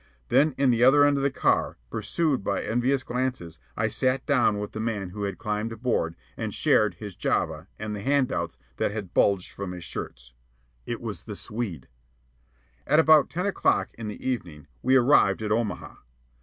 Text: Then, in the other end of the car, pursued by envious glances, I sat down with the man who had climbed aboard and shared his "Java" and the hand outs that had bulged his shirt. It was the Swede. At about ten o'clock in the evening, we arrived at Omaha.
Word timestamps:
Then, 0.29 0.55
in 0.57 0.71
the 0.71 0.83
other 0.83 1.05
end 1.05 1.17
of 1.17 1.21
the 1.21 1.29
car, 1.29 1.77
pursued 1.91 2.43
by 2.43 2.63
envious 2.63 3.03
glances, 3.03 3.59
I 3.77 3.87
sat 3.87 4.25
down 4.25 4.57
with 4.57 4.71
the 4.71 4.79
man 4.79 5.09
who 5.09 5.25
had 5.25 5.37
climbed 5.37 5.71
aboard 5.71 6.15
and 6.35 6.51
shared 6.51 6.95
his 6.95 7.15
"Java" 7.15 7.67
and 7.77 7.95
the 7.95 8.01
hand 8.01 8.31
outs 8.31 8.57
that 8.77 8.89
had 8.89 9.13
bulged 9.13 9.55
his 9.55 9.83
shirt. 9.83 10.33
It 10.87 11.01
was 11.01 11.25
the 11.25 11.35
Swede. 11.35 11.87
At 12.87 12.97
about 12.97 13.29
ten 13.29 13.45
o'clock 13.45 13.93
in 13.93 14.07
the 14.07 14.27
evening, 14.27 14.65
we 14.81 14.95
arrived 14.95 15.43
at 15.43 15.51
Omaha. 15.51 15.97